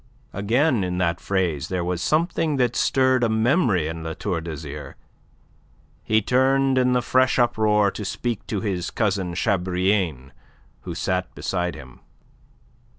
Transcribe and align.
Again 0.33 0.83
in 0.83 0.97
that 0.97 1.19
phrase 1.21 1.67
there 1.67 1.83
was 1.85 2.01
something 2.01 2.55
that 2.55 2.75
stirred 2.75 3.23
a 3.23 3.29
memory 3.29 3.87
in 3.87 4.03
La 4.03 4.15
Tour 4.15 4.41
d'Azyr. 4.41 4.95
He 6.01 6.23
turned 6.23 6.79
in 6.79 6.93
the 6.93 7.03
fresh 7.03 7.37
uproar 7.37 7.91
to 7.91 8.03
speak 8.03 8.47
to 8.47 8.61
his 8.61 8.89
cousin 8.89 9.35
Chabrillane 9.35 10.31
who 10.79 10.95
sat 10.95 11.31
beside 11.35 11.75
him. 11.75 11.99